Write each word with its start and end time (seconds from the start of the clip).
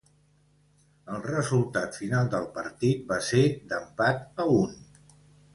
El 1.15 1.19
resultat 1.25 1.99
final 1.99 2.31
del 2.37 2.47
partit 2.57 3.05
va 3.13 3.21
ser 3.29 3.45
d'empat 3.75 4.45
a 4.47 4.49
un. 4.59 4.75